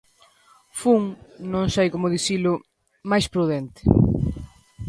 Fun, 0.81 1.03
non 1.53 1.65
sei 1.75 1.87
como 1.93 2.13
dicilo... 2.15 2.53
máis 3.09 3.25
prudente. 3.33 3.81